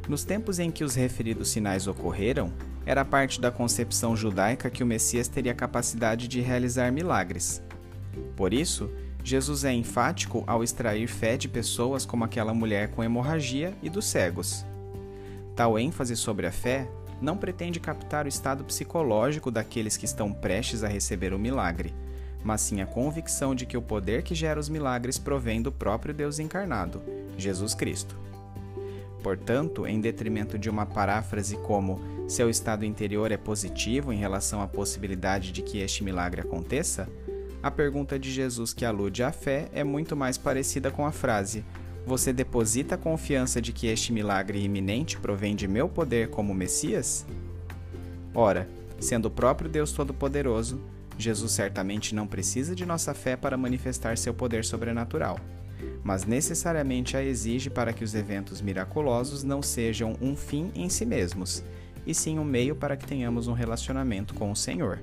Nos 0.08 0.22
tempos 0.22 0.60
em 0.60 0.70
que 0.70 0.84
os 0.84 0.94
referidos 0.94 1.48
sinais 1.48 1.88
ocorreram, 1.88 2.52
era 2.86 3.04
parte 3.04 3.40
da 3.40 3.50
concepção 3.50 4.16
judaica 4.16 4.70
que 4.70 4.84
o 4.84 4.86
Messias 4.86 5.26
teria 5.26 5.52
capacidade 5.52 6.28
de 6.28 6.40
realizar 6.40 6.92
milagres. 6.92 7.60
Por 8.36 8.54
isso, 8.54 8.88
Jesus 9.24 9.64
é 9.64 9.72
enfático 9.72 10.44
ao 10.46 10.62
extrair 10.62 11.08
fé 11.08 11.36
de 11.36 11.48
pessoas 11.48 12.06
como 12.06 12.22
aquela 12.22 12.54
mulher 12.54 12.92
com 12.92 13.02
hemorragia 13.02 13.74
e 13.82 13.90
dos 13.90 14.04
cegos. 14.04 14.64
Tal 15.56 15.76
ênfase 15.76 16.14
sobre 16.14 16.46
a 16.46 16.52
fé 16.52 16.88
não 17.20 17.36
pretende 17.36 17.80
captar 17.80 18.26
o 18.26 18.28
estado 18.28 18.64
psicológico 18.64 19.50
daqueles 19.50 19.96
que 19.96 20.04
estão 20.04 20.32
prestes 20.32 20.84
a 20.84 20.88
receber 20.88 21.32
o 21.32 21.38
milagre, 21.38 21.94
mas 22.44 22.60
sim 22.60 22.80
a 22.80 22.86
convicção 22.86 23.54
de 23.54 23.66
que 23.66 23.76
o 23.76 23.82
poder 23.82 24.22
que 24.22 24.34
gera 24.34 24.60
os 24.60 24.68
milagres 24.68 25.18
provém 25.18 25.60
do 25.60 25.72
próprio 25.72 26.14
Deus 26.14 26.38
encarnado, 26.38 27.02
Jesus 27.36 27.74
Cristo. 27.74 28.16
Portanto, 29.22 29.86
em 29.86 30.00
detrimento 30.00 30.56
de 30.56 30.70
uma 30.70 30.86
paráfrase 30.86 31.56
como 31.56 32.00
seu 32.28 32.48
estado 32.48 32.84
interior 32.84 33.32
é 33.32 33.36
positivo 33.36 34.12
em 34.12 34.18
relação 34.18 34.60
à 34.60 34.68
possibilidade 34.68 35.50
de 35.50 35.62
que 35.62 35.78
este 35.78 36.04
milagre 36.04 36.40
aconteça, 36.42 37.08
a 37.62 37.70
pergunta 37.70 38.16
de 38.16 38.30
Jesus 38.30 38.72
que 38.72 38.84
alude 38.84 39.24
à 39.24 39.32
fé 39.32 39.68
é 39.72 39.82
muito 39.82 40.14
mais 40.14 40.38
parecida 40.38 40.90
com 40.90 41.04
a 41.04 41.10
frase: 41.10 41.64
Você 42.06 42.32
deposita 42.32 42.94
a 42.94 42.98
confiança 42.98 43.60
de 43.60 43.72
que 43.72 43.88
este 43.88 44.12
milagre 44.12 44.62
iminente 44.62 45.18
provém 45.18 45.54
de 45.56 45.66
meu 45.66 45.88
poder 45.88 46.30
como 46.30 46.54
Messias? 46.54 47.26
Ora, 48.32 48.68
sendo 49.00 49.26
o 49.26 49.30
próprio 49.30 49.68
Deus 49.68 49.92
Todo-Poderoso, 49.92 50.80
Jesus 51.18 51.52
certamente 51.52 52.14
não 52.14 52.26
precisa 52.26 52.74
de 52.74 52.86
nossa 52.86 53.12
fé 53.12 53.36
para 53.36 53.56
manifestar 53.56 54.16
seu 54.16 54.32
poder 54.32 54.64
sobrenatural 54.64 55.38
mas 56.02 56.24
necessariamente 56.24 57.16
a 57.16 57.22
exige 57.22 57.68
para 57.68 57.92
que 57.92 58.04
os 58.04 58.14
eventos 58.14 58.60
miraculosos 58.60 59.42
não 59.42 59.60
sejam 59.60 60.16
um 60.20 60.36
fim 60.36 60.70
em 60.74 60.88
si 60.88 61.04
mesmos, 61.04 61.64
e 62.06 62.14
sim 62.14 62.38
um 62.38 62.44
meio 62.44 62.76
para 62.76 62.96
que 62.96 63.06
tenhamos 63.06 63.48
um 63.48 63.52
relacionamento 63.52 64.32
com 64.32 64.50
o 64.50 64.56
Senhor. 64.56 65.00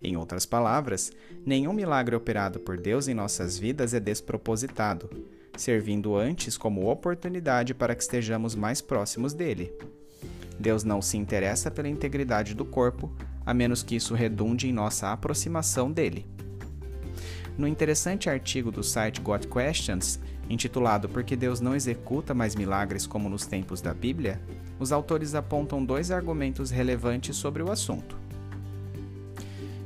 Em 0.00 0.16
outras 0.16 0.46
palavras, 0.46 1.12
nenhum 1.44 1.72
milagre 1.72 2.16
operado 2.16 2.58
por 2.60 2.78
Deus 2.78 3.08
em 3.08 3.14
nossas 3.14 3.58
vidas 3.58 3.92
é 3.92 4.00
despropositado, 4.00 5.10
servindo 5.60 6.16
antes 6.16 6.56
como 6.56 6.90
oportunidade 6.90 7.74
para 7.74 7.94
que 7.94 8.02
estejamos 8.02 8.54
mais 8.54 8.80
próximos 8.80 9.34
dele. 9.34 9.72
Deus 10.58 10.82
não 10.84 11.00
se 11.00 11.16
interessa 11.16 11.70
pela 11.70 11.88
integridade 11.88 12.54
do 12.54 12.64
corpo, 12.64 13.10
a 13.46 13.54
menos 13.54 13.82
que 13.82 13.96
isso 13.96 14.14
redunde 14.14 14.68
em 14.68 14.72
nossa 14.72 15.12
aproximação 15.12 15.90
dele. 15.90 16.26
No 17.56 17.66
interessante 17.66 18.28
artigo 18.28 18.70
do 18.70 18.82
site 18.82 19.20
Got 19.20 19.48
Questions, 19.48 20.20
intitulado 20.48 21.08
Por 21.08 21.24
que 21.24 21.34
Deus 21.34 21.60
não 21.60 21.74
executa 21.74 22.34
mais 22.34 22.54
milagres 22.54 23.06
como 23.06 23.28
nos 23.28 23.46
tempos 23.46 23.80
da 23.80 23.92
Bíblia, 23.92 24.40
os 24.78 24.92
autores 24.92 25.34
apontam 25.34 25.84
dois 25.84 26.10
argumentos 26.10 26.70
relevantes 26.70 27.36
sobre 27.36 27.62
o 27.62 27.70
assunto. 27.70 28.16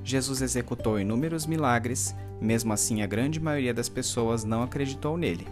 Jesus 0.05 0.43
executou 0.43 0.99
inúmeros 0.99 1.47
milagres, 1.47 2.14
mesmo 2.41 2.73
assim 2.73 3.02
a 3.02 3.07
grande 3.07 3.41
maioria 3.41 3.73
das 3.73 3.88
pessoas 3.88 4.45
não 4.45 4.62
acreditou 4.62 5.17
nele. 5.17 5.47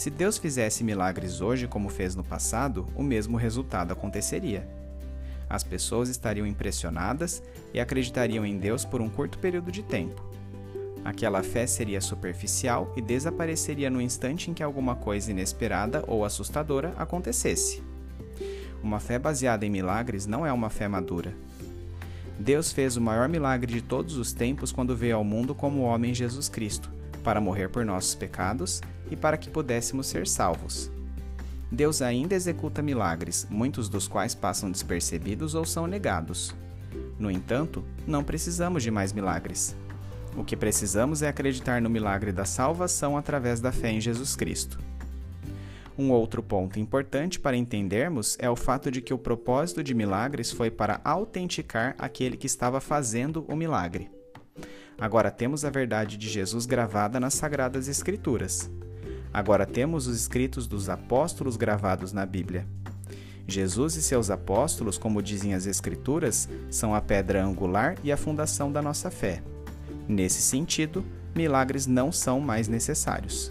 Se 0.00 0.08
Deus 0.08 0.38
fizesse 0.38 0.82
milagres 0.82 1.42
hoje 1.42 1.68
como 1.68 1.90
fez 1.90 2.14
no 2.14 2.24
passado, 2.24 2.86
o 2.96 3.02
mesmo 3.02 3.36
resultado 3.36 3.92
aconteceria. 3.92 4.66
As 5.46 5.62
pessoas 5.62 6.08
estariam 6.08 6.46
impressionadas 6.46 7.42
e 7.74 7.78
acreditariam 7.78 8.46
em 8.46 8.56
Deus 8.56 8.82
por 8.82 9.02
um 9.02 9.10
curto 9.10 9.38
período 9.38 9.70
de 9.70 9.82
tempo 9.82 10.24
Aquela 11.04 11.42
fé 11.42 11.66
seria 11.66 12.00
superficial 12.00 12.94
e 12.96 13.02
desapareceria 13.02 13.90
no 13.90 14.00
instante 14.00 14.50
em 14.50 14.54
que 14.54 14.62
alguma 14.62 14.96
coisa 14.96 15.32
inesperada 15.32 16.02
ou 16.06 16.24
assustadora 16.24 16.94
acontecesse. 16.96 17.82
Uma 18.82 19.00
fé 19.00 19.18
baseada 19.18 19.66
em 19.66 19.70
milagres 19.70 20.24
não 20.24 20.46
é 20.46 20.52
uma 20.52 20.70
fé 20.70 20.88
madura. 20.88 21.34
Deus 22.38 22.72
fez 22.72 22.96
o 22.96 23.02
maior 23.02 23.28
milagre 23.28 23.70
de 23.70 23.82
todos 23.82 24.16
os 24.16 24.32
tempos 24.32 24.72
quando 24.72 24.96
veio 24.96 25.16
ao 25.16 25.24
mundo 25.24 25.54
como 25.54 25.82
homem 25.82 26.14
Jesus 26.14 26.48
Cristo, 26.48 26.90
para 27.20 27.40
morrer 27.40 27.68
por 27.68 27.84
nossos 27.84 28.14
pecados 28.14 28.80
e 29.10 29.16
para 29.16 29.36
que 29.36 29.50
pudéssemos 29.50 30.06
ser 30.06 30.26
salvos. 30.26 30.90
Deus 31.70 32.02
ainda 32.02 32.34
executa 32.34 32.82
milagres, 32.82 33.46
muitos 33.48 33.88
dos 33.88 34.08
quais 34.08 34.34
passam 34.34 34.70
despercebidos 34.70 35.54
ou 35.54 35.64
são 35.64 35.86
negados. 35.86 36.54
No 37.18 37.30
entanto, 37.30 37.84
não 38.06 38.24
precisamos 38.24 38.82
de 38.82 38.90
mais 38.90 39.12
milagres. 39.12 39.76
O 40.36 40.42
que 40.42 40.56
precisamos 40.56 41.22
é 41.22 41.28
acreditar 41.28 41.80
no 41.80 41.90
milagre 41.90 42.32
da 42.32 42.44
salvação 42.44 43.16
através 43.16 43.60
da 43.60 43.70
fé 43.70 43.90
em 43.92 44.00
Jesus 44.00 44.34
Cristo. 44.34 44.78
Um 45.98 46.10
outro 46.10 46.42
ponto 46.42 46.80
importante 46.80 47.38
para 47.38 47.56
entendermos 47.56 48.36
é 48.40 48.48
o 48.48 48.56
fato 48.56 48.90
de 48.90 49.02
que 49.02 49.12
o 49.12 49.18
propósito 49.18 49.82
de 49.82 49.92
milagres 49.92 50.50
foi 50.50 50.70
para 50.70 51.00
autenticar 51.04 51.94
aquele 51.98 52.36
que 52.36 52.46
estava 52.46 52.80
fazendo 52.80 53.44
o 53.48 53.54
milagre. 53.54 54.10
Agora 55.00 55.30
temos 55.30 55.64
a 55.64 55.70
verdade 55.70 56.18
de 56.18 56.28
Jesus 56.28 56.66
gravada 56.66 57.18
nas 57.18 57.32
Sagradas 57.32 57.88
Escrituras. 57.88 58.70
Agora 59.32 59.64
temos 59.64 60.06
os 60.06 60.20
escritos 60.20 60.66
dos 60.66 60.90
apóstolos 60.90 61.56
gravados 61.56 62.12
na 62.12 62.26
Bíblia. 62.26 62.66
Jesus 63.48 63.96
e 63.96 64.02
seus 64.02 64.30
apóstolos, 64.30 64.98
como 64.98 65.22
dizem 65.22 65.54
as 65.54 65.64
Escrituras, 65.64 66.48
são 66.70 66.94
a 66.94 67.00
pedra 67.00 67.42
angular 67.42 67.96
e 68.04 68.12
a 68.12 68.16
fundação 68.16 68.70
da 68.70 68.82
nossa 68.82 69.10
fé. 69.10 69.42
Nesse 70.06 70.42
sentido, 70.42 71.02
milagres 71.34 71.86
não 71.86 72.12
são 72.12 72.38
mais 72.38 72.68
necessários. 72.68 73.50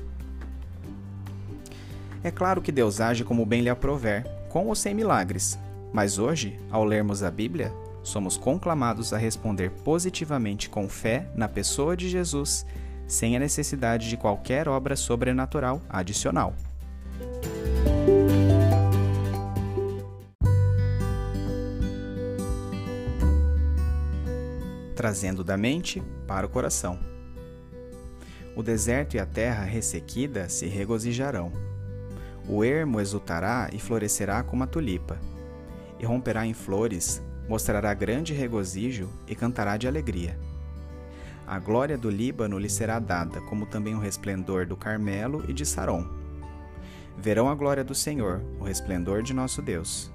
É 2.24 2.30
claro 2.30 2.62
que 2.62 2.72
Deus 2.72 3.02
age 3.02 3.24
como 3.24 3.46
bem 3.46 3.62
lhe 3.62 3.70
aprover, 3.70 4.24
com 4.50 4.68
ou 4.68 4.76
sem 4.76 4.94
milagres, 4.94 5.58
mas 5.92 6.20
hoje, 6.20 6.60
ao 6.70 6.86
lermos 6.86 7.24
a 7.24 7.32
Bíblia, 7.32 7.74
somos 8.04 8.38
conclamados 8.38 9.14
a 9.14 9.18
responder 9.18 9.72
positivamente 9.84 10.70
com 10.70 10.88
fé 10.88 11.30
na 11.36 11.48
pessoa 11.48 11.96
de 11.96 12.10
Jesus, 12.10 12.66
sem 13.08 13.36
a 13.36 13.40
necessidade 13.40 14.10
de 14.10 14.18
qualquer 14.18 14.68
obra 14.68 14.96
sobrenatural 14.96 15.82
adicional. 15.90 16.54
Trazendo 24.96 25.44
da 25.44 25.58
mente 25.58 26.04
para 26.28 26.46
o 26.46 26.50
coração. 26.50 27.00
O 28.56 28.62
deserto 28.62 29.16
e 29.16 29.20
a 29.20 29.26
terra 29.26 29.64
ressequida 29.64 30.50
se 30.50 30.68
regozijarão. 30.68 31.52
O 32.48 32.64
ermo 32.64 33.00
exultará 33.00 33.70
e 33.72 33.80
florescerá 33.80 34.44
como 34.44 34.64
a 34.64 34.68
tulipa, 34.68 35.18
e 36.00 36.06
romperá 36.06 36.46
em 36.46 36.54
flores 36.54 37.22
mostrará 37.50 37.92
grande 37.96 38.32
regozijo 38.32 39.10
e 39.28 39.34
cantará 39.34 39.76
de 39.76 39.88
alegria. 39.88 40.40
A 41.48 41.58
glória 41.58 41.98
do 41.98 42.08
Líbano 42.08 42.60
lhe 42.60 42.70
será 42.70 43.00
dada, 43.00 43.42
como 43.42 43.66
também 43.66 43.96
o 43.96 44.00
resplendor 44.00 44.68
do 44.68 44.78
Carmelo 44.78 45.44
e 45.48 45.54
de 45.54 45.66
Saron. 45.66 46.08
Verão 47.18 47.50
a 47.50 47.56
glória 47.56 47.84
do 47.84 47.96
Senhor, 47.96 48.44
o 48.60 48.64
resplendor 48.64 49.24
de 49.24 49.34
nosso 49.34 49.64
Deus. 49.64 50.12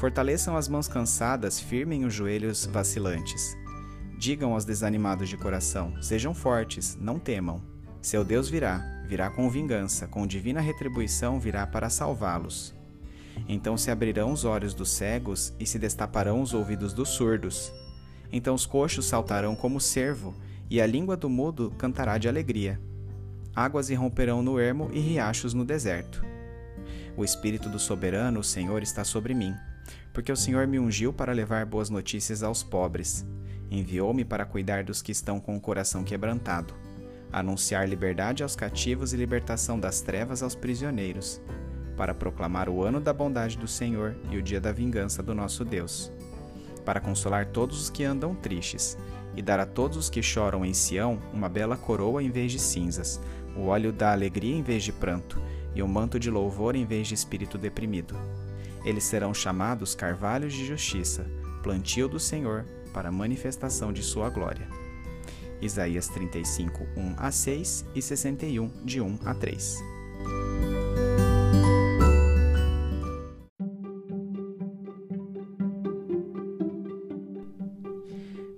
Fortaleçam 0.00 0.56
as 0.56 0.66
mãos 0.66 0.88
cansadas, 0.88 1.60
firmem 1.60 2.06
os 2.06 2.14
joelhos 2.14 2.64
vacilantes. 2.64 3.54
Digam 4.18 4.54
aos 4.54 4.64
desanimados 4.64 5.28
de 5.28 5.36
coração: 5.36 5.92
sejam 6.00 6.32
fortes, 6.32 6.96
não 6.98 7.18
temam. 7.18 7.60
Seu 8.00 8.24
Deus 8.24 8.48
virá, 8.48 8.82
virá 9.06 9.28
com 9.28 9.50
vingança, 9.50 10.08
com 10.08 10.26
divina 10.26 10.62
retribuição 10.62 11.38
virá 11.38 11.66
para 11.66 11.90
salvá-los. 11.90 12.79
Então 13.48 13.76
se 13.76 13.90
abrirão 13.90 14.32
os 14.32 14.44
olhos 14.44 14.74
dos 14.74 14.90
cegos 14.90 15.52
e 15.58 15.66
se 15.66 15.78
destaparão 15.78 16.40
os 16.40 16.54
ouvidos 16.54 16.92
dos 16.92 17.08
surdos. 17.08 17.72
Então 18.32 18.54
os 18.54 18.66
coxos 18.66 19.06
saltarão 19.06 19.56
como 19.56 19.80
cervo, 19.80 20.34
e 20.68 20.80
a 20.80 20.86
língua 20.86 21.16
do 21.16 21.28
mudo 21.28 21.72
cantará 21.76 22.16
de 22.16 22.28
alegria. 22.28 22.80
Águas 23.54 23.90
irromperão 23.90 24.42
no 24.42 24.58
ermo 24.58 24.88
e 24.92 25.00
riachos 25.00 25.52
no 25.52 25.64
deserto. 25.64 26.24
O 27.16 27.24
Espírito 27.24 27.68
do 27.68 27.78
Soberano, 27.78 28.40
o 28.40 28.44
Senhor, 28.44 28.82
está 28.82 29.02
sobre 29.02 29.34
mim, 29.34 29.52
porque 30.12 30.30
o 30.30 30.36
Senhor 30.36 30.66
me 30.66 30.78
ungiu 30.78 31.12
para 31.12 31.32
levar 31.32 31.66
boas 31.66 31.90
notícias 31.90 32.42
aos 32.42 32.62
pobres. 32.62 33.26
Enviou-me 33.68 34.24
para 34.24 34.44
cuidar 34.44 34.84
dos 34.84 35.02
que 35.02 35.12
estão 35.12 35.40
com 35.40 35.56
o 35.56 35.60
coração 35.60 36.04
quebrantado, 36.04 36.72
anunciar 37.32 37.88
liberdade 37.88 38.42
aos 38.42 38.54
cativos 38.54 39.12
e 39.12 39.16
libertação 39.16 39.78
das 39.78 40.00
trevas 40.00 40.42
aos 40.42 40.54
prisioneiros, 40.54 41.40
para 42.00 42.14
proclamar 42.14 42.66
o 42.70 42.82
ano 42.82 42.98
da 42.98 43.12
bondade 43.12 43.58
do 43.58 43.68
Senhor 43.68 44.16
e 44.30 44.38
o 44.38 44.42
dia 44.42 44.58
da 44.58 44.72
vingança 44.72 45.22
do 45.22 45.34
nosso 45.34 45.66
Deus 45.66 46.10
para 46.80 46.98
consolar 46.98 47.46
todos 47.48 47.78
os 47.78 47.90
que 47.90 48.04
andam 48.04 48.34
tristes, 48.34 48.96
e 49.36 49.42
dar 49.42 49.60
a 49.60 49.66
todos 49.66 49.98
os 49.98 50.08
que 50.08 50.22
choram 50.22 50.64
em 50.64 50.74
Sião 50.74 51.20
uma 51.30 51.46
bela 51.46 51.76
coroa 51.76 52.22
em 52.22 52.30
vez 52.30 52.52
de 52.52 52.58
cinzas, 52.58 53.20
o 53.54 53.66
óleo 53.66 53.92
da 53.92 54.12
alegria 54.12 54.56
em 54.56 54.62
vez 54.62 54.82
de 54.82 54.92
pranto, 54.92 55.38
e 55.74 55.82
o 55.82 55.84
um 55.84 55.88
manto 55.88 56.18
de 56.18 56.30
louvor 56.30 56.74
em 56.74 56.86
vez 56.86 57.06
de 57.06 57.14
espírito 57.14 57.56
deprimido. 57.56 58.16
Eles 58.82 59.04
serão 59.04 59.34
chamados 59.34 59.94
carvalhos 59.94 60.54
de 60.54 60.66
justiça, 60.66 61.30
plantio 61.62 62.08
do 62.08 62.18
Senhor, 62.18 62.64
para 62.94 63.12
manifestação 63.12 63.92
de 63.92 64.02
sua 64.02 64.30
glória. 64.30 64.66
Isaías 65.60 66.08
35, 66.08 66.88
1 66.96 67.14
a 67.18 67.30
6 67.30 67.84
e 67.94 68.00
61, 68.00 68.68
de 68.84 69.00
1 69.02 69.18
a 69.26 69.34
3. 69.34 69.99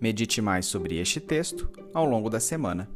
Medite 0.02 0.42
mais 0.42 0.66
sobre 0.66 0.98
este 0.98 1.20
texto 1.20 1.70
ao 1.94 2.04
longo 2.04 2.28
da 2.28 2.40
semana. 2.40 2.90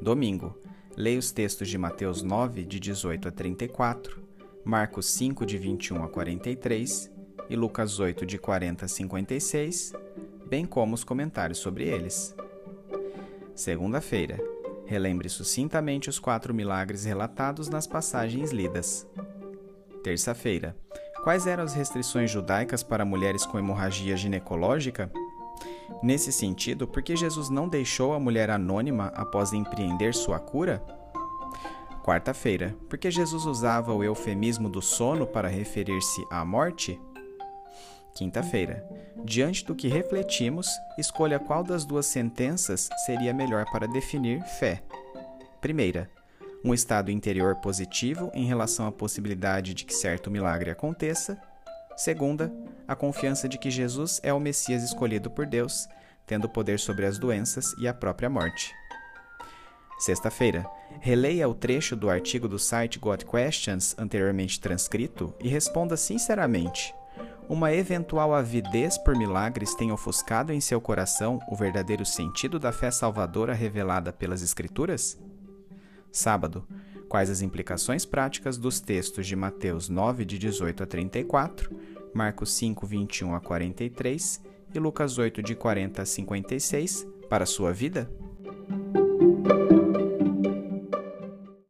Domingo, 0.00 0.58
leia 0.96 1.18
os 1.18 1.30
textos 1.30 1.68
de 1.68 1.76
Mateus 1.76 2.22
9, 2.22 2.64
de 2.64 2.80
18 2.80 3.28
a 3.28 3.30
34, 3.30 4.18
Marcos 4.64 5.04
5, 5.10 5.44
de 5.44 5.58
21 5.58 6.02
a 6.02 6.08
43 6.08 7.12
e 7.50 7.54
Lucas 7.54 8.00
8, 8.00 8.24
de 8.24 8.38
40 8.38 8.86
a 8.86 8.88
56, 8.88 9.92
bem 10.48 10.64
como 10.64 10.94
os 10.94 11.04
comentários 11.04 11.58
sobre 11.58 11.84
eles. 11.84 12.34
Segunda-feira, 13.54 14.42
relembre 14.86 15.28
sucintamente 15.28 16.08
os 16.08 16.18
quatro 16.18 16.54
milagres 16.54 17.04
relatados 17.04 17.68
nas 17.68 17.86
passagens 17.86 18.52
lidas. 18.52 19.06
Terça-feira, 20.02 20.74
quais 21.22 21.46
eram 21.46 21.64
as 21.64 21.74
restrições 21.74 22.30
judaicas 22.30 22.82
para 22.82 23.04
mulheres 23.04 23.44
com 23.44 23.58
hemorragia 23.58 24.16
ginecológica? 24.16 25.12
Nesse 26.02 26.32
sentido, 26.32 26.86
por 26.86 27.02
que 27.02 27.16
Jesus 27.16 27.48
não 27.48 27.68
deixou 27.68 28.12
a 28.12 28.20
mulher 28.20 28.50
anônima 28.50 29.06
após 29.14 29.52
empreender 29.52 30.14
sua 30.14 30.38
cura? 30.38 30.82
Quarta-feira, 32.04 32.76
por 32.88 32.98
que 32.98 33.10
Jesus 33.10 33.46
usava 33.46 33.92
o 33.92 34.04
eufemismo 34.04 34.68
do 34.68 34.80
sono 34.80 35.26
para 35.26 35.48
referir-se 35.48 36.24
à 36.30 36.44
morte? 36.44 37.00
Quinta-feira, 38.14 38.86
diante 39.24 39.64
do 39.64 39.74
que 39.74 39.88
refletimos, 39.88 40.68
escolha 40.96 41.38
qual 41.38 41.62
das 41.62 41.84
duas 41.84 42.06
sentenças 42.06 42.88
seria 43.04 43.34
melhor 43.34 43.64
para 43.70 43.86
definir 43.88 44.42
fé. 44.42 44.82
Primeira, 45.60 46.08
um 46.64 46.72
estado 46.72 47.10
interior 47.10 47.56
positivo 47.56 48.30
em 48.32 48.46
relação 48.46 48.86
à 48.86 48.92
possibilidade 48.92 49.74
de 49.74 49.84
que 49.84 49.92
certo 49.92 50.30
milagre 50.30 50.70
aconteça. 50.70 51.36
Segunda, 51.96 52.52
a 52.86 52.94
confiança 52.94 53.48
de 53.48 53.58
que 53.58 53.70
Jesus 53.70 54.20
é 54.22 54.32
o 54.32 54.38
Messias 54.38 54.82
escolhido 54.82 55.30
por 55.30 55.46
Deus, 55.46 55.88
tendo 56.26 56.48
poder 56.48 56.78
sobre 56.78 57.06
as 57.06 57.18
doenças 57.18 57.72
e 57.78 57.88
a 57.88 57.94
própria 57.94 58.28
morte. 58.28 58.74
Sexta-feira, 59.98 60.66
releia 61.00 61.48
o 61.48 61.54
trecho 61.54 61.96
do 61.96 62.10
artigo 62.10 62.46
do 62.46 62.58
site 62.58 62.98
God 62.98 63.22
Questions 63.22 63.94
anteriormente 63.98 64.60
transcrito 64.60 65.34
e 65.40 65.48
responda 65.48 65.96
sinceramente: 65.96 66.94
uma 67.48 67.72
eventual 67.72 68.34
avidez 68.34 68.98
por 68.98 69.16
milagres 69.16 69.74
tem 69.74 69.90
ofuscado 69.90 70.52
em 70.52 70.60
seu 70.60 70.80
coração 70.80 71.40
o 71.48 71.56
verdadeiro 71.56 72.04
sentido 72.04 72.58
da 72.58 72.72
fé 72.72 72.90
salvadora 72.90 73.54
revelada 73.54 74.12
pelas 74.12 74.42
Escrituras? 74.42 75.18
Sábado, 76.12 76.66
quais 77.08 77.30
as 77.30 77.42
implicações 77.42 78.04
práticas 78.04 78.58
dos 78.58 78.80
textos 78.80 79.26
de 79.26 79.36
Mateus 79.36 79.88
9, 79.88 80.24
de 80.24 80.38
18 80.38 80.82
a 80.82 80.86
34, 80.86 81.70
Marcos 82.14 82.52
5, 82.54 82.86
21 82.86 83.34
a 83.34 83.40
43 83.40 84.42
e 84.74 84.78
Lucas 84.78 85.18
8, 85.18 85.42
de 85.42 85.54
40 85.54 86.02
a 86.02 86.06
56 86.06 87.06
para 87.28 87.44
a 87.44 87.46
sua 87.46 87.72
vida? 87.72 88.10